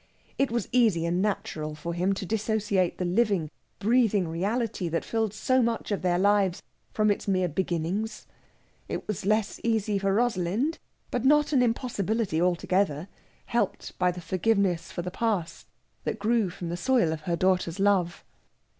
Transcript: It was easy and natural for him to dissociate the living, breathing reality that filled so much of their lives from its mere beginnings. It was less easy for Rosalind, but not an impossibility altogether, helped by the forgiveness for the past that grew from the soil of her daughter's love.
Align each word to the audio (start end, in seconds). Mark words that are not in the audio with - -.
It 0.39 0.49
was 0.49 0.67
easy 0.71 1.05
and 1.05 1.21
natural 1.21 1.75
for 1.75 1.93
him 1.93 2.13
to 2.13 2.25
dissociate 2.25 2.97
the 2.97 3.05
living, 3.05 3.51
breathing 3.77 4.27
reality 4.27 4.89
that 4.89 5.05
filled 5.05 5.31
so 5.31 5.61
much 5.61 5.91
of 5.91 6.01
their 6.01 6.17
lives 6.17 6.63
from 6.91 7.11
its 7.11 7.27
mere 7.27 7.47
beginnings. 7.47 8.25
It 8.89 9.07
was 9.07 9.27
less 9.27 9.61
easy 9.63 9.99
for 9.99 10.11
Rosalind, 10.11 10.79
but 11.11 11.23
not 11.23 11.53
an 11.53 11.61
impossibility 11.61 12.41
altogether, 12.41 13.09
helped 13.45 13.95
by 13.99 14.09
the 14.09 14.21
forgiveness 14.21 14.91
for 14.91 15.03
the 15.03 15.11
past 15.11 15.67
that 16.03 16.17
grew 16.17 16.49
from 16.49 16.69
the 16.69 16.77
soil 16.77 17.11
of 17.13 17.21
her 17.29 17.35
daughter's 17.35 17.79
love. 17.79 18.23